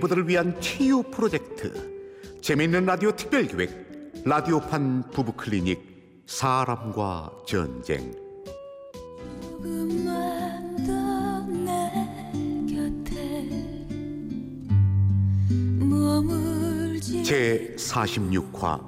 [0.00, 1.72] 부부들을 위한 치유 프로젝트.
[2.40, 8.12] 재미있는 라디오 특별기획 라디오판 부부클리닉 사람과 전쟁.
[9.42, 11.90] 조금만 더내
[12.66, 13.46] 곁에
[15.78, 18.80] 머물지 제46화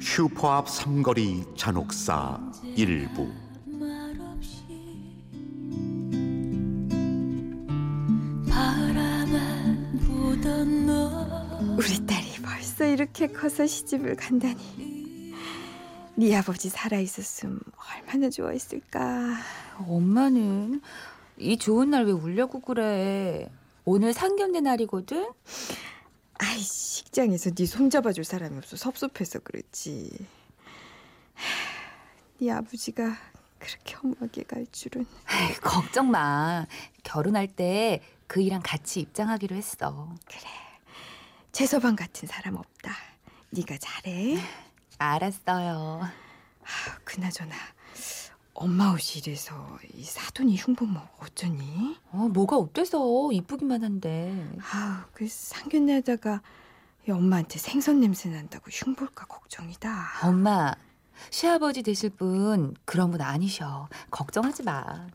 [0.00, 2.40] 슈퍼앞 삼거리 잔혹사
[2.76, 3.28] 일부
[11.84, 15.34] 우리 딸이 벌써 이렇게 커서 시집을 간다니.
[16.16, 17.60] 네 아버지 살아 있었음
[18.00, 19.36] 얼마나 좋아했을까.
[19.86, 20.80] 엄마는
[21.36, 23.50] 이 좋은 날 왜 울려고 그래?
[23.84, 25.30] 오늘 상견례 날이거든.
[26.38, 30.10] 아이 식장에서 네 손잡아줄 사람이 없어 섭섭해서 그랬지.
[31.34, 31.42] 하,
[32.38, 33.16] 네 아버지가
[33.58, 35.04] 그렇게 험하게 갈 줄은.
[35.30, 36.66] 에이, 걱정 마.
[37.02, 40.14] 결혼할 때 그이랑 같이 입장하기로 했어.
[41.54, 42.92] 최서방 같은 사람 없다.
[43.50, 44.38] 네가 잘해.
[44.98, 46.00] 알았어요.
[46.02, 47.54] 아, 그나저나
[48.54, 51.96] 엄마 옷이 이래서 이 사돈이 흉보면 어쩌니?
[52.10, 54.48] 어, 뭐가 어때서 이쁘기만 한데.
[54.72, 56.42] 아우 그 상견례하다가
[57.06, 60.22] 이 엄마한테 생선 냄새 난다고 흉볼까 걱정이다.
[60.24, 60.74] 엄마,
[61.30, 63.88] 시아버지 되실 분 그런 분 아니셔.
[64.10, 65.06] 걱정하지 마.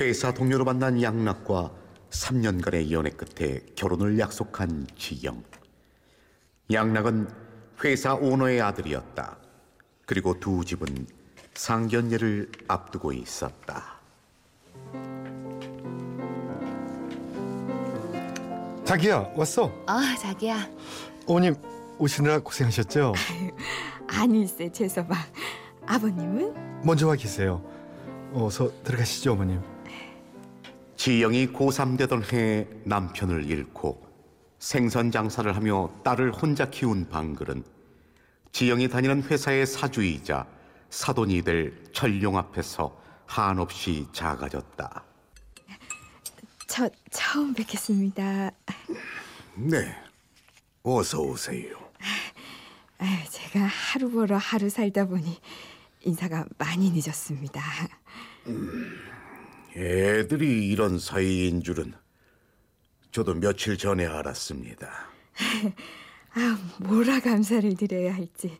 [0.00, 1.81] 회사 동료로 만난 양락과
[2.12, 5.42] 3년간의 연애 끝에 결혼을 약속한 지영.
[6.70, 7.28] 양락은
[7.84, 9.36] 회사 오너의 아들이었다.
[10.06, 11.06] 그리고 두 집은
[11.54, 14.00] 상견례를 앞두고 있었다.
[18.84, 19.72] 자기야 왔어.
[19.86, 20.68] 아, 자기야.
[21.26, 21.54] 어머님
[21.98, 23.14] 오시느라 고생하셨죠?
[24.08, 25.18] 아니세 최서방.
[25.86, 26.82] 아버님은?
[26.84, 27.62] 먼저 와 계세요.
[28.34, 29.71] 어서 들어가시죠 어머님.
[31.02, 34.06] 지영이 고3 되던 해 남편을 잃고
[34.60, 37.64] 생선 장사를 하며 딸을 혼자 키운 방글은
[38.52, 40.46] 지영이 다니는 회사의 사주이자
[40.90, 42.96] 사돈이 될 철룡 앞에서
[43.26, 45.04] 한없이 작아졌다.
[46.68, 48.52] 저 처음 뵙겠습니다.
[49.56, 49.96] 네,
[50.84, 51.80] 어서 오세요.
[52.98, 55.40] 아유, 제가 하루 벌어 하루 살다 보니
[56.02, 57.60] 인사가 많이 늦었습니다.
[59.76, 61.94] 애들이 이런 사이인 줄은
[63.10, 64.90] 저도 며칠 전에 알았습니다.
[66.34, 68.58] 아, 뭐라 감사를 드려야 할지.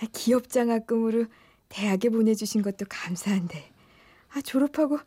[0.00, 1.26] 아, 기업 장학금으로
[1.68, 3.72] 대학에 보내주신 것도 감사한데,
[4.32, 4.98] 아, 졸업하고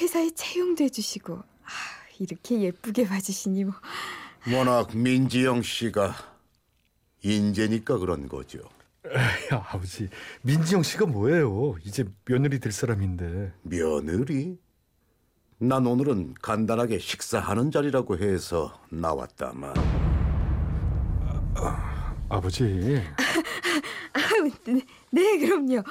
[0.00, 1.70] 회사에 채용도 해주시고, 아,
[2.18, 3.74] 이렇게 예쁘게 봐주시니 뭐.
[4.52, 6.14] 워낙 민지영 씨가
[7.22, 8.58] 인재니까 그런 거죠.
[9.52, 10.08] 야 아버지
[10.42, 11.76] 민지영 씨가 뭐예요?
[11.84, 13.52] 이제 며느리 될 사람인데.
[13.62, 14.58] 며느리?
[15.62, 19.72] 난 오늘은 간단하게 식사하는 자리라고 해서 나왔다만
[22.28, 22.64] 아버지
[24.12, 25.84] 아유, 네, 네, 그럼요.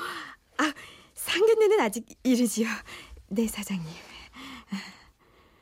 [0.58, 0.74] 아,
[1.14, 2.68] 상견례는 아직 이르지요.
[3.30, 3.86] 네, 사장님.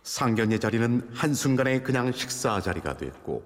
[0.02, 3.44] 상견례 자리는 한순간에 그냥 식사 자리가 됐고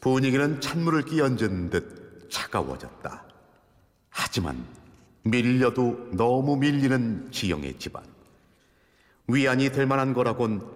[0.00, 3.24] 분위기는 찬물을 끼얹은 듯 차가워졌다.
[4.10, 4.64] 하지만
[5.24, 8.15] 밀려도 너무 밀리는 지영의 집안.
[9.28, 10.66] 위안이 될 만한 거라곤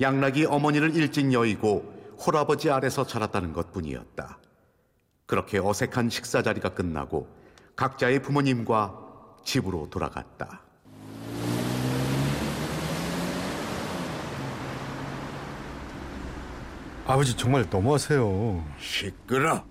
[0.00, 4.38] 양락이 어머니를 일찍 여의고 홀아버지 아래서 자랐다는 것 뿐이었다.
[5.26, 7.28] 그렇게 어색한 식사 자리가 끝나고
[7.76, 8.94] 각자의 부모님과
[9.44, 10.62] 집으로 돌아갔다.
[17.06, 18.64] 아버지 정말 너무하세요.
[18.78, 19.64] 시끄러.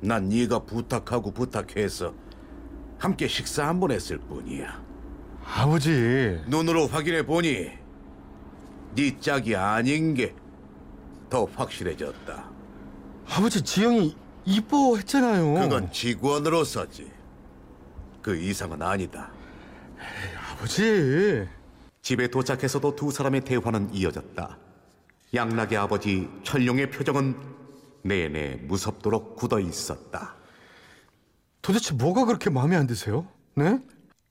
[0.00, 2.14] 난 네가 부탁하고 부탁해서
[2.98, 4.82] 함께 식사 한 번 했을 뿐이야.
[5.44, 7.70] 아버지 눈으로 확인해 보니
[8.96, 10.34] 네 짝이 아닌 게
[11.34, 12.50] 더 확실해졌다.
[13.26, 15.54] 아버지 지영이 이뻐했잖아요.
[15.54, 17.10] 그건 직원으로서지.
[18.22, 19.32] 그 이상은 아니다.
[20.52, 21.44] 아버지
[22.02, 24.58] 집에 도착해서도 두 사람의 대화는 이어졌다.
[25.34, 27.34] 양락의 아버지 철룡의 표정은
[28.02, 30.36] 내내 무섭도록 굳어 있었다.
[31.62, 33.26] 도대체 뭐가 그렇게 마음에 안 드세요?
[33.56, 33.80] 네?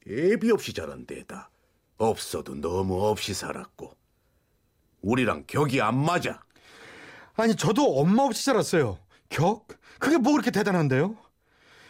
[0.10, 1.50] 애비 없이 자란 데다
[1.98, 3.96] 없어도 너무 없이 살았고
[5.02, 6.42] 우리랑 격이 안 맞아.
[7.36, 9.00] 아니 저도 엄마 없이 자랐어요.
[9.30, 9.68] 격?
[10.00, 11.16] 그게 뭐 그렇게 대단한데요?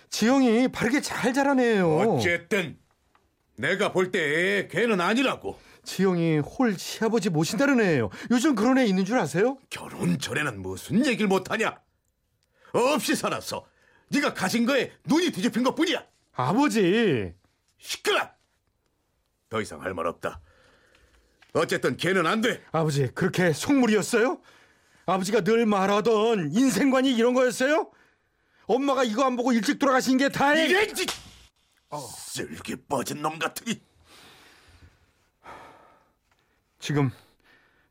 [0.10, 1.98] 지영이 바르게 잘 애예요.
[1.98, 2.78] 어쨌든
[3.58, 5.58] 내가 볼 때 걔는 아니라고.
[5.84, 8.10] 지영이 홀 시아버지 모신다는 애예요.
[8.32, 9.58] 요즘 그런 애 있는 줄 아세요?
[9.70, 11.80] 결혼 전에는 무슨 얘기를 못하냐?
[12.74, 13.66] 없이 살아서
[14.10, 16.04] 네가 가진 거에 눈이 뒤집힌 것뿐이야.
[16.34, 17.34] 아버지
[17.88, 18.30] 시끄러.
[19.50, 20.40] 더 이상 할 말 없다.
[21.54, 22.64] 어쨌든 걔는 안 돼.
[22.72, 24.42] 아버지 그렇게 속물이었어요?
[25.06, 27.92] 아버지가 늘 말하던 인생관이 이런 거였어요?
[28.66, 30.66] 엄마가 이거 안 보고 일찍 돌아가신 게 다행.
[30.70, 31.06] 이게 지...
[32.32, 33.80] 쓸개 뻗은 놈 같으니
[36.80, 37.12] 지금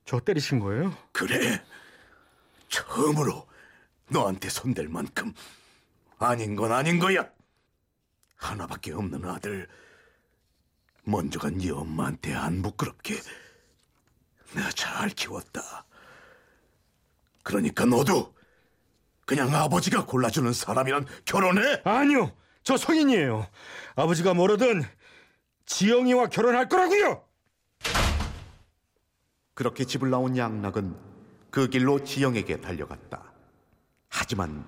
[0.04, 0.96] 저 때리신 거예요?
[1.12, 1.62] 그래
[2.68, 3.46] 처음으로
[4.08, 5.32] 너한테 손댈 만큼
[6.18, 7.30] 아닌 건 아닌 거야
[8.42, 9.68] 하나밖에 없는 아들
[11.04, 13.16] 먼저 간 네 엄마한테 안 부끄럽게
[14.54, 15.84] 내가 잘 키웠다
[17.42, 18.34] 그러니까 너도
[19.24, 22.36] 그냥 아버지가 골라주는 사람이랑 결혼해 아니요.
[22.64, 23.46] 저 성인이에요.
[23.96, 24.82] 아버지가 뭐라든
[25.66, 27.24] 지영이와 결혼할 거라고요.
[29.54, 30.96] 그렇게 집을 나온 양락은
[31.50, 33.32] 그 길로 지영에게 달려갔다.
[34.08, 34.66] 하지만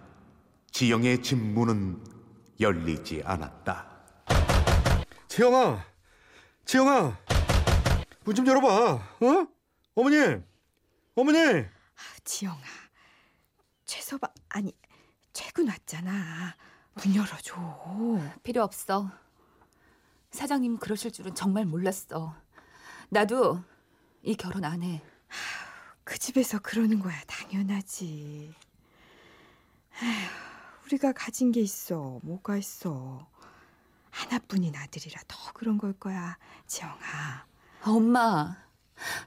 [0.72, 2.02] 지영의 집 문은
[2.60, 3.86] 열리지 않았다.
[5.28, 5.84] 지영아,
[6.64, 7.18] 지영아,
[8.24, 8.68] 문 좀 열어봐.
[8.94, 9.46] 어?
[9.94, 10.44] 어머님,
[11.14, 11.64] 어머니.
[12.24, 12.60] 지영아,
[13.84, 14.72] 최서방 아니
[15.32, 16.56] 최근 왔잖아.
[16.94, 17.54] 문 열어줘.
[18.42, 19.10] 필요 없어.
[20.30, 22.34] 사장님 그러실 줄은 정말 몰랐어.
[23.08, 23.62] 나도
[24.22, 25.02] 이 결혼 안 해.
[26.04, 28.54] 그 집에서 그러는 거야 당연하지.
[30.00, 30.53] 아휴,
[30.94, 33.26] 우리가 가진 게 있어 뭐가 있어.
[34.10, 36.38] 하나뿐인 아들이라 더 그런 걸 거야
[36.68, 37.46] 지영아.
[37.84, 38.56] 엄마,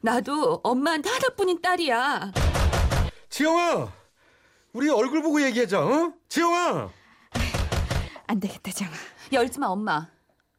[0.01, 2.31] 나도 엄마한테 하나뿐인 딸이야.
[3.29, 3.91] 지영아,
[4.71, 5.85] 우리 얼굴 보고 얘기하자.
[5.85, 6.13] 어?
[6.29, 6.89] 지영아.
[8.27, 8.95] 안 되겠다 지영아.
[9.33, 10.07] 열지 마, 엄마.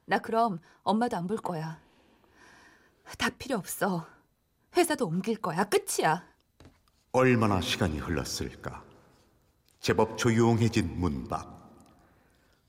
[0.05, 1.81] 나 그럼 엄마도 안 볼 거야.
[3.17, 4.07] 다 필요 없어.
[4.77, 5.65] 회사도 옮길 거야.
[5.65, 6.23] 끝이야.
[7.13, 8.85] 얼마나 시간이 흘렀을까?
[9.81, 11.57] 제법 조용해진 문밖.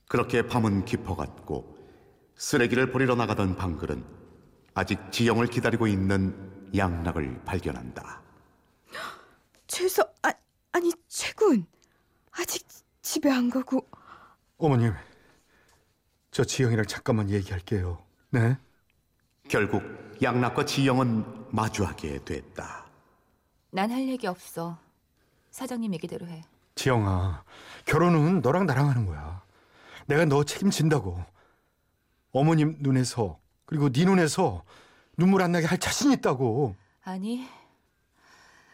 [0.08, 1.76] 그렇게 밤은 깊어갔고
[2.36, 4.04] 쓰레기를 버리러 나가던 방글은
[4.74, 8.22] 아직 지영을 기다리고 있는 양락을 발견한다.
[9.66, 10.32] 최서 아,
[10.72, 11.66] 아니 최군
[12.32, 12.66] 아직
[13.02, 13.86] 집에 안 가고
[14.58, 14.92] 어머님,
[16.30, 18.04] 저 지영이랑 잠깐만 얘기할게요.
[18.30, 18.56] 네?
[19.48, 19.82] 결국
[20.22, 22.86] 양락과 지영은 마주하게 됐다.
[23.70, 24.78] 난 할 얘기 없어.
[25.50, 26.42] 사장님 얘기대로 해.
[26.74, 27.44] 지영아,
[27.84, 29.42] 결혼은 너랑 나랑 하는 거야.
[30.06, 31.22] 내가 너 책임진다고.
[32.32, 34.64] 어머님 눈에서 그리고 네 눈에서
[35.16, 36.74] 눈물 안 나게 할 자신 있다고.
[37.02, 37.46] 아니,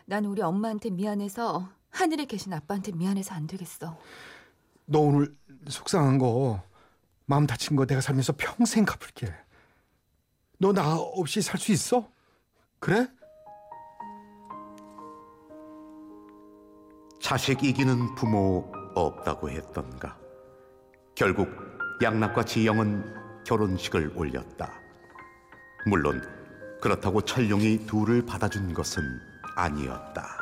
[0.05, 3.99] 난 우리 엄마한테 미안해서 하늘에 계신 아빠한테 미안해서 안 되겠어.
[4.87, 5.35] 너 오늘
[5.69, 6.63] 속상한 거,
[7.25, 9.33] 마음 다친 거 내가 살면서 평생 갚을게.
[10.59, 12.09] 너 나 없이 살 수 있어?
[12.79, 13.09] 그래?
[17.27, 20.17] 자식 이기는 부모 없다고 했던가.
[21.17, 21.49] 결국
[22.01, 24.73] 양락과 지영은 결혼식을 올렸다.
[25.89, 26.23] 물론
[26.81, 29.03] 그렇다고 철룡이 둘을 받아준 것은
[29.57, 30.39] 아니었다.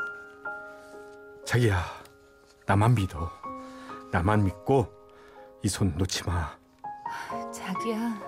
[1.46, 1.82] 자기야,
[2.66, 3.32] 나만 믿어.
[4.12, 4.86] 나만 믿고
[5.62, 6.50] 이 손 놓지 마.
[7.50, 8.20] 자기야.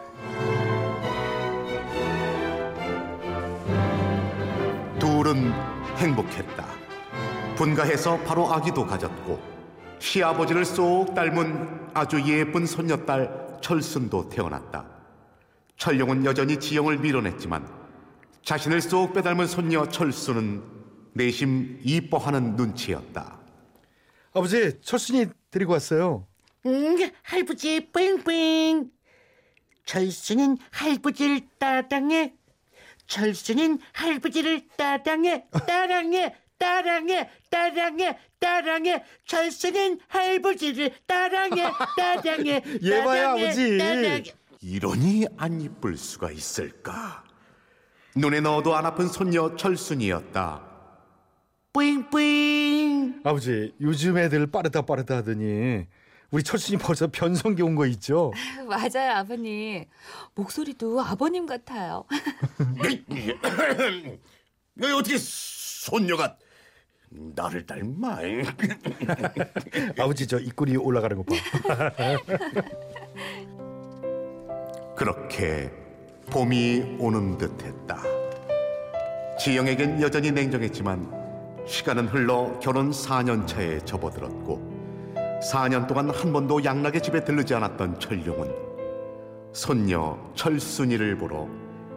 [4.99, 5.53] 둘은
[5.99, 6.86] 행복했다.
[7.57, 9.41] 분가해서 바로 아기도 가졌고
[9.99, 14.87] 시아버지를 쏙 닮은 아주 예쁜 손녀딸 철순도 태어났다.
[15.77, 17.69] 철룡은 여전히 지영을 밀어냈지만
[18.43, 20.63] 자신을 쏙 빼닮은 손녀 철순은
[21.15, 23.41] 내심 이뻐하는 눈치였다.
[24.35, 26.27] 아버지, 철순이 데리고 왔어요.
[26.67, 28.91] 응, 할부지 뺑뺑.
[29.87, 32.35] 철수는 할부지를 따당해.
[33.07, 35.47] 철수는 할부지를 따당해.
[35.67, 36.35] 따랑해.
[36.59, 37.29] 따랑해.
[37.51, 38.19] 따랑해.
[38.39, 39.05] 따랑해.
[39.27, 41.63] 철수는 할부지를 따랑해.
[41.71, 42.63] 봐요, 따당해,
[43.47, 43.79] 아버지.
[43.79, 44.23] 따당해.
[44.63, 47.25] 이러니 안 이쁠 수가 있을까?
[48.15, 50.63] 눈에 넣어도 안 아픈 손녀 철순이었다.
[51.73, 53.21] 뺑뺑.
[53.25, 55.87] 아버지, 요즘 애들 빠르다 빠르다 하더니
[56.31, 58.33] 우리 철순이 벌써 변성기 온 거 있죠?
[58.67, 59.85] 맞아요, 아버님.
[60.35, 62.05] 목소리도 아버님 같아요.
[64.77, 66.37] 왜 어떻게 손녀가
[67.09, 68.19] 나를 닮아?
[69.99, 71.35] 아버지 저 입꼬리 올라가는 거 봐.
[74.97, 75.71] 그렇게
[76.31, 78.03] 봄이 오는 듯했다.
[79.39, 84.77] 지영에겐 여전히 냉정했지만 시간은 흘러 결혼 4년 차에 접어들었고
[85.43, 88.55] 4년 동안 한 번도 양락의 집에 들르지 않았던 철룡은
[89.53, 91.49] 손녀 철순이를 보러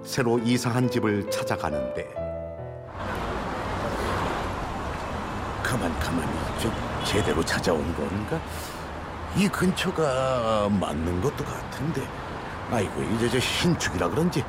[0.04, 2.29] 새로 이사한 집을 찾아가는데
[5.70, 6.72] 가만 가만히 좀
[7.06, 8.42] 제대로 찾아온 건가?
[9.38, 12.02] 이 근처가 맞는 것도 같은데
[12.72, 14.44] 아이고 이제 저 신축이라 그런지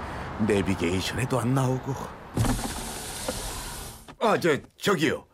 [0.47, 1.95] 내비게이션에도 안 나오고
[4.21, 5.27] 아 저 저기요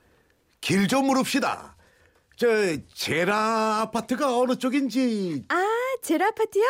[0.61, 1.76] 길 좀 물읍시다.
[2.37, 2.47] 저
[2.93, 5.64] 제라 아파트가 어느 쪽인지 아,
[6.02, 6.64] 제라 아파트요?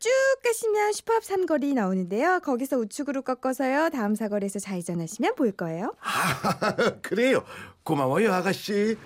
[0.00, 0.10] 쭉
[0.44, 2.40] 가시면 슈퍼업 삼거리 나오는데요.
[2.42, 3.90] 거기서 우측으로 꺾어서요.
[3.90, 5.94] 다음 사거리에서 좌회전하시면 보일 거예요.
[6.00, 6.62] 아,
[7.02, 7.44] 그래요.
[7.84, 8.96] 고마워요, 아가씨.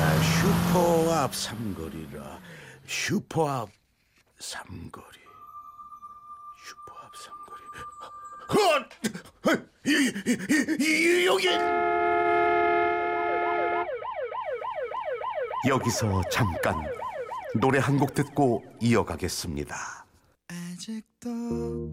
[0.00, 2.38] 아, 슈퍼 앞 삼거리라.
[2.86, 3.70] 슈퍼 앞
[4.38, 5.18] 삼거리.
[6.64, 7.62] 슈퍼 앞 삼거리.
[8.50, 8.86] 어!
[9.86, 9.90] 이,
[10.26, 11.48] 이, 이, 여기
[15.68, 16.74] 여기서 잠깐
[17.60, 20.06] 노래 한 곡 듣고 이어가겠습니다.
[20.48, 21.92] 아직도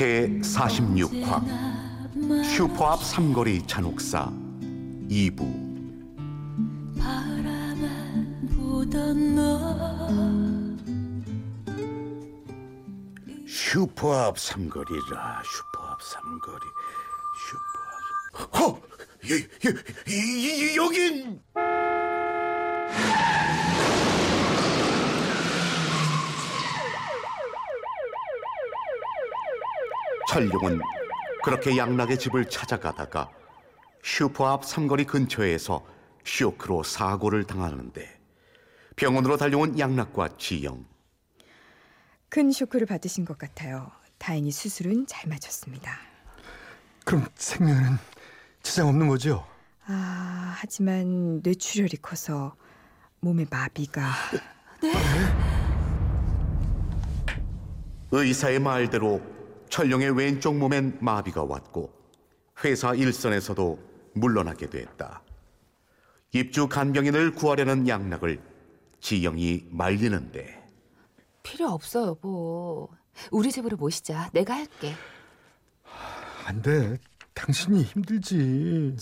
[0.00, 1.44] 제 46화.
[2.42, 4.32] 슈퍼 앞 삼거리 잔혹사
[5.10, 5.36] 2부.
[6.98, 9.76] 바라만 보던 너
[13.46, 16.64] 슈퍼 앞 삼거리라 슈퍼 앞 삼거리
[18.32, 18.80] 슈퍼 앞 어!
[19.28, 19.70] 여, 여,
[20.08, 21.42] 이, 이, 여긴
[30.30, 30.78] 철룡은
[31.42, 33.32] 그렇게 양락의 집을 찾아가다가
[34.00, 35.84] 슈퍼 앞 삼거리 근처에서
[36.24, 38.20] 쇼크로 사고를 당하는데
[38.94, 40.84] 병원으로 달려온 양락과 지영
[42.28, 43.90] 큰 쇼크를 받으신 것 같아요.
[44.18, 45.98] 다행히 수술은 잘 마쳤습니다.
[47.04, 47.98] 그럼 생명에는
[48.62, 49.44] 지장 없는 거죠?
[49.88, 52.54] 아, 하지만 뇌출혈이 커서
[53.18, 54.12] 몸에 마비가
[58.12, 59.20] 의사의 말대로
[59.70, 61.92] 철룡의 왼쪽 몸엔 마비가 왔고
[62.64, 63.78] 회사 일선에서도
[64.14, 65.22] 물러나게 됐다.
[66.32, 68.42] 입주 간병인을 구하려는 양락을
[69.00, 70.60] 지영이 말리는데
[71.42, 72.90] 필요 없어 여보.
[73.30, 74.30] 우리 집으로 모시자.
[74.32, 74.92] 내가 할게.
[76.46, 76.98] 안 돼.
[77.34, 78.96] 당신이 힘들지.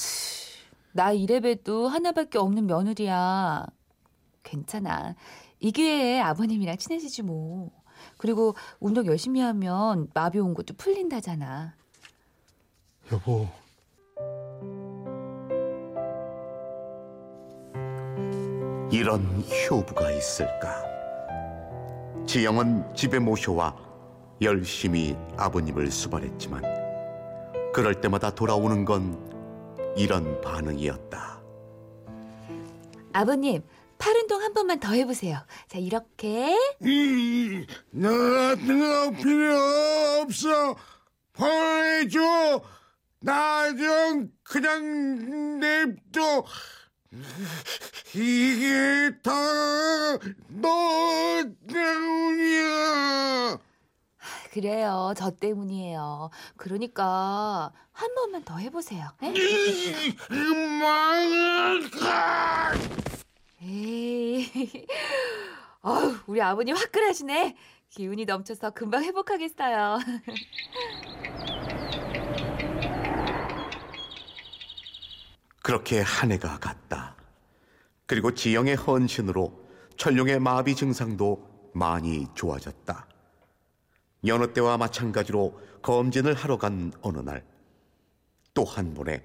[0.92, 3.66] 나 이래봬도 하나밖에 없는 며느리야.
[4.42, 5.14] 괜찮아.
[5.60, 7.70] 이 기회에 아버님이랑 친해지지 뭐.
[8.16, 11.74] 그리고 운동 열심히 하면 마비 온 것도 풀린다잖아.
[13.12, 13.48] 여보,
[18.90, 19.22] 이런
[19.70, 20.84] 효부가 있을까?
[22.26, 23.74] 지영은 집에 모셔와
[24.42, 26.62] 열심히 아버님을 수발했지만
[27.72, 29.28] 그럴 때마다 돌아오는 건
[29.96, 31.40] 이런 반응이었다.
[33.12, 33.62] 아버님,
[33.98, 35.38] 팔 운동 한 번만 더 해보세요.
[35.68, 36.56] 자, 이렇게.
[37.90, 39.56] 너 같은 거 필요
[40.22, 40.76] 없어.
[41.32, 42.62] 보내줘.
[43.20, 46.44] 나 좀 그냥 냅둬.
[48.14, 49.32] 이게 다
[50.48, 53.58] 너 때문이야.
[54.52, 55.12] 그래요.
[55.16, 56.30] 저 때문이에요.
[56.56, 59.08] 그러니까 한 번만 더 해보세요.
[59.20, 59.32] 네?
[63.60, 64.50] 에이.
[65.82, 67.56] 어우, 우리 아버님 화끈하시네.
[67.90, 69.98] 기운이 넘쳐서 금방 회복하겠어요.
[75.62, 77.16] 그렇게 한 해가 갔다.
[78.06, 83.06] 그리고 지영의 헌신으로 철룡의 마비 증상도 많이 좋아졌다.
[84.26, 87.44] 여느 때와 마찬가지로 검진을 하러 간 어느 날,
[88.54, 89.22] 또 한 번의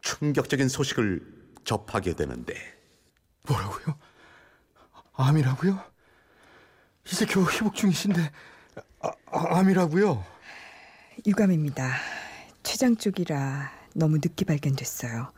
[0.00, 1.22] 충격적인 소식을
[1.64, 2.54] 접하게 되는데,
[3.48, 3.96] 뭐라고요?
[5.14, 5.80] 암이라고요?
[7.06, 8.30] 이제 겨우 회복 중이신데
[9.00, 10.24] 아, 아, 암이라고요?
[11.26, 11.90] 유감입니다.
[12.62, 15.32] 췌장 쪽이라 너무 늦게 발견됐어요.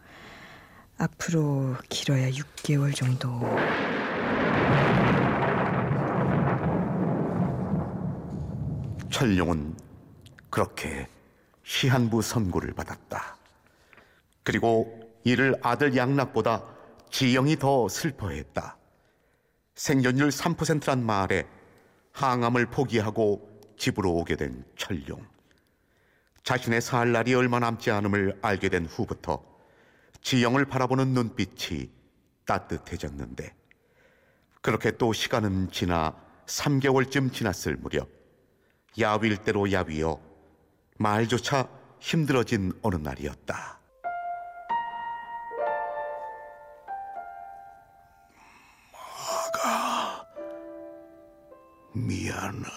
[0.98, 3.40] 앞으로 길어야 6개월 정도.
[9.10, 9.76] 철룡은
[10.50, 11.08] 그렇게
[11.62, 13.36] 시한부 선고를 받았다.
[14.42, 16.64] 그리고 이를 아들 양락보다
[17.10, 18.76] 지영이 더 슬퍼했다.
[19.74, 21.46] 생존율 3%란 말에
[22.12, 25.26] 항암을 포기하고 집으로 오게 된 철룡.
[26.42, 29.42] 자신의 살 날이 얼마 남지 않음을 알게 된 후부터
[30.22, 31.90] 지영을 바라보는 눈빛이
[32.46, 33.54] 따뜻해졌는데
[34.60, 38.08] 그렇게 또 시간은 지나 3개월쯤 지났을 무렵
[38.98, 40.20] 야윌 대로 야위어
[40.98, 41.68] 말조차
[42.00, 43.79] 힘들어진 어느 날이었다.
[51.92, 52.70] 미안하다.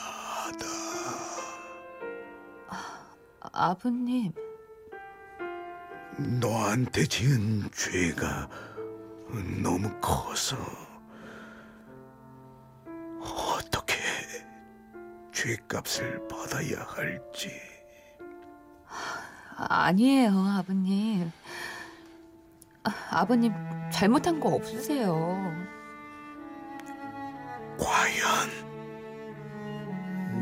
[3.55, 4.31] 아 버님,
[6.39, 8.49] 너한테 지은 죄가
[9.61, 10.57] 너무 커서
[13.21, 13.95] 어떻게
[15.31, 17.51] 죄값을 받아야 할지
[19.55, 21.31] 아니에요, 아버님.
[22.83, 23.53] 아, 아버님
[23.91, 25.15] 잘못한 거 없으세요.
[27.79, 28.62] 과연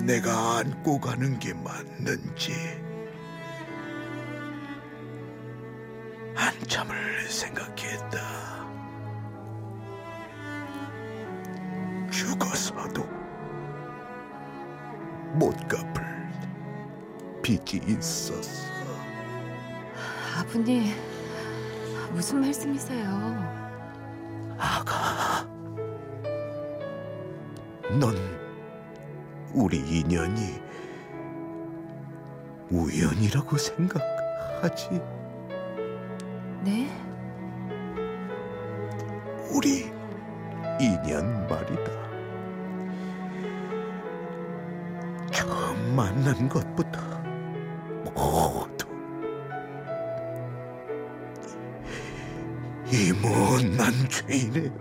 [0.06, 2.54] 내가 안고 가는 게 맞는지
[6.34, 8.20] 한참을 생각했다.
[12.10, 13.04] 죽어서도
[15.34, 16.32] 못 갚을
[17.44, 18.72] 빚이 있었어.
[20.38, 20.94] 아버님,
[22.12, 23.08] 무슨 말씀이세요?
[24.58, 25.46] 아가,
[28.00, 28.41] 넌
[29.54, 30.62] 우리 인연이
[32.70, 34.90] 우연이라고 생각하지?
[36.64, 36.90] 네?
[39.54, 39.92] 우리
[40.80, 41.92] 인연 말이다.
[45.32, 47.02] 처음 만난 것부터
[48.16, 48.88] 모두
[52.90, 54.72] 이 못난 죄인의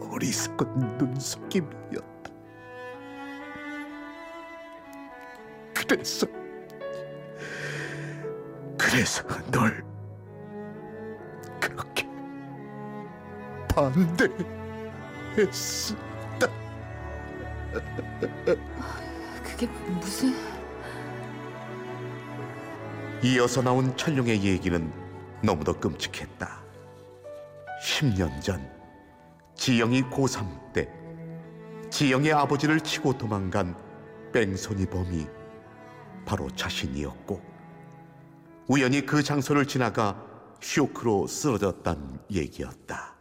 [0.00, 2.17] 어리석은 눈속임이었다.
[5.88, 6.26] 그래서
[8.76, 9.84] 그래서 널
[11.58, 12.06] 그렇게
[13.74, 14.38] 반대했었다.
[19.42, 20.34] 그게 무슨...
[23.22, 24.92] 이어서 나온 철룡의 얘기는
[25.42, 26.62] 너무도 끔찍했다.
[27.82, 28.70] 10년 전
[29.54, 30.88] 지영이 고3 때
[31.90, 33.74] 지영의 아버지를 치고 도망간
[34.32, 35.26] 뺑소니 범이
[36.28, 37.42] 바로 자신이었고
[38.66, 40.22] 우연히 그 장소를 지나가
[40.60, 43.16] 쇼크로 쓰러졌단 얘기였다.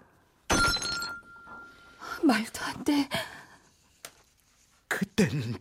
[2.21, 3.09] 말도 안 돼.
[4.89, 5.55] 그땐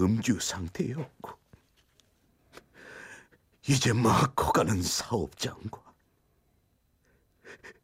[0.00, 1.30] 음주 상태였고
[3.68, 5.80] 이제 막 커가는 사업장과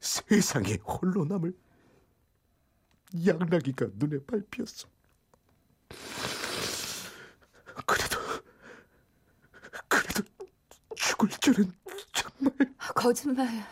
[0.00, 1.56] 세상에 홀로 남을
[3.24, 4.88] 양락이가 눈에 밟혔어.
[7.86, 8.18] 그래도
[9.88, 10.22] 그래도
[11.18, 11.72] 죽을 줄은
[12.12, 12.52] 정말
[12.94, 13.66] 거짓말.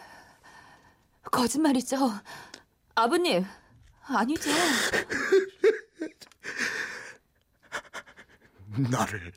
[1.23, 1.97] 거짓말이죠.
[2.97, 3.45] 아버님,
[4.03, 4.51] 아니죠.
[8.91, 9.33] 나를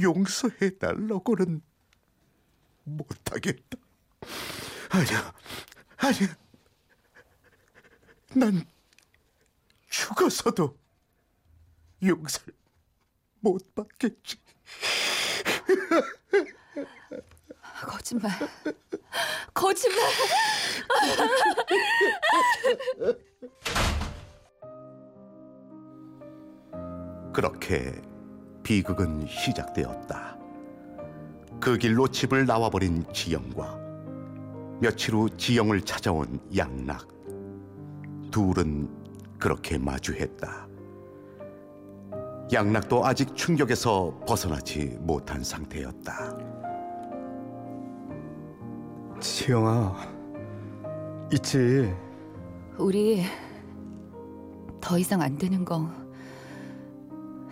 [0.00, 1.60] 용서해 달라고는
[2.84, 3.78] 못하겠다.
[4.90, 5.34] 아니야,
[5.96, 6.36] 아니야.
[8.34, 8.64] 난
[9.88, 10.78] 죽어서도
[12.02, 12.54] 용서를
[13.40, 14.36] 못 받겠지.
[17.86, 18.30] 거짓말.
[19.54, 19.98] 거짓말.
[27.32, 28.00] 그렇게
[28.62, 30.36] 비극은 시작되었다.
[31.60, 33.78] 그 길로 집을 나와버린 지영과
[34.80, 37.08] 며칠 후 지영을 찾아온 양락.
[38.30, 38.88] 둘은
[39.38, 40.68] 그렇게 마주했다.
[42.52, 46.51] 양락도 아직 충격에서 벗어나지 못한 상태였다.
[49.22, 49.96] 지영아,
[51.32, 51.94] 있지.
[52.76, 53.24] 우리
[54.80, 55.88] 더 이상 안 되는 거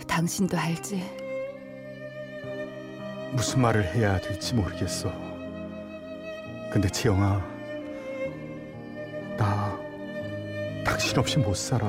[0.08, 1.00] 당신도 알지?
[3.30, 5.12] 무슨 말을 해야 될지 모르겠어.
[6.72, 7.40] 근데 지영아,
[9.38, 9.78] 나
[10.84, 11.88] 당신 없이 못 살아.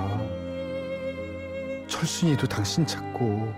[1.87, 3.51] 철순이도 당신 찾고.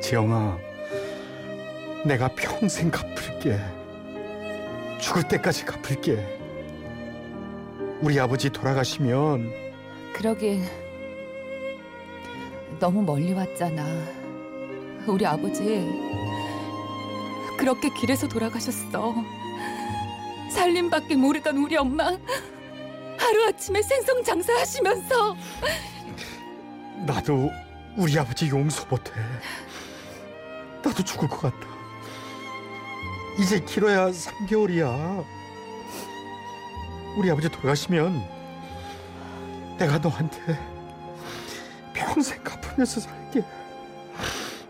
[0.00, 0.56] 지영아,
[2.06, 3.60] 내가 평생 갚을게.
[5.06, 6.16] 죽을 때까지 갚을게.
[8.00, 9.52] 우리 아버지 돌아가시면
[10.12, 10.64] 그러긴
[12.80, 13.84] 너무 멀리 왔잖아.
[15.06, 15.86] 우리 아버지
[17.56, 19.14] 그렇게 길에서 돌아가셨어.
[20.50, 22.10] 살림밖에 모르던 우리 엄마
[23.16, 25.36] 하루아침에 생선 장사하시면서
[27.06, 27.52] 나도
[27.96, 29.12] 우리 아버지 용서 못해.
[30.82, 31.75] 나도 죽을 것 같다.
[33.38, 35.24] 이제 길어야 3개월이야.
[37.16, 38.26] 우리 아버지 돌아가시면
[39.78, 40.58] 내가 너한테
[41.92, 43.42] 평생 갚으면서 살게.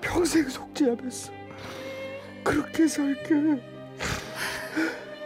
[0.01, 1.33] 평생 속죄하면서
[2.43, 3.63] 그렇게 살게.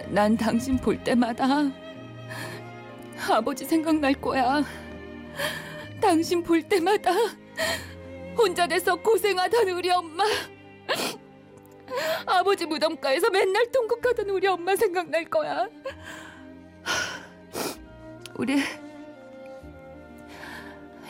[0.09, 1.47] 난 당신 볼 때마다
[3.31, 4.63] 아버지 생각날 거야.
[6.01, 7.11] 당신 볼 때마다
[8.37, 10.25] 혼자 돼서 고생하던 우리 엄마.
[12.27, 15.69] 아버지 무덤가에서 맨날 통곡하던 우리 엄마 생각날 거야.
[18.37, 18.63] 우리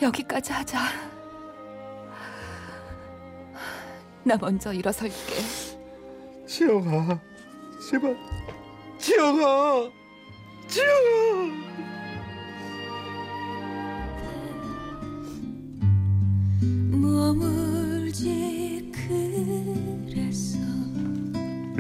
[0.03, 0.79] 여기까지 하자.
[4.25, 5.15] 나 먼저 일어설게.
[6.47, 7.19] 지영아,
[7.89, 8.17] 제발,
[8.99, 9.91] 지영아,
[10.69, 12.00] 지영아.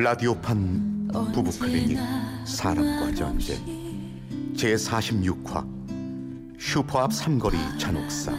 [0.02, 1.98] 라디오판 부부 클리닉
[2.46, 3.58] 사람과 전쟁
[4.56, 5.62] 제 46화
[6.58, 8.32] 슈퍼 앞 삼거리 잔혹사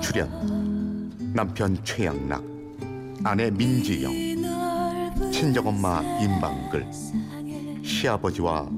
[0.00, 2.42] 출연 남편 최양락
[3.24, 4.10] 아내 민지영
[5.30, 6.90] 친정엄마 임방글
[7.84, 8.70] 시아버지와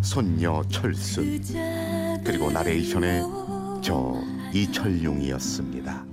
[0.00, 3.22] 손녀 철순 그 그리고 나레이션의
[3.82, 4.14] 저
[4.54, 6.06] 이철용이었습니다.